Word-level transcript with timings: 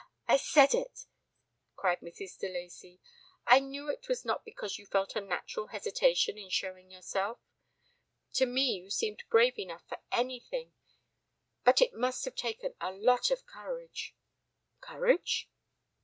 "Ah! 0.27 0.33
I 0.33 0.37
said 0.37 0.73
it!" 0.73 1.05
cried 1.75 1.99
Mrs. 1.99 2.35
de 2.39 2.51
Lacey. 2.51 2.99
"I 3.45 3.59
knew 3.59 3.87
it 3.87 4.09
was 4.09 4.25
not 4.25 4.43
because 4.43 4.79
you 4.79 4.87
felt 4.87 5.15
a 5.15 5.21
natural 5.21 5.67
hesitation 5.67 6.39
in 6.39 6.49
showing 6.49 6.89
yourself. 6.89 7.37
To 8.33 8.47
me 8.47 8.77
you 8.79 8.89
seem 8.89 9.17
brave 9.29 9.59
enough 9.59 9.87
for 9.87 9.99
anything, 10.11 10.73
but 11.63 11.83
it 11.83 11.93
must 11.93 12.25
have 12.25 12.33
taken 12.35 12.73
a 12.81 12.91
lot 12.91 13.29
of 13.29 13.45
courage." 13.45 14.15
"Courage?" 14.79 15.51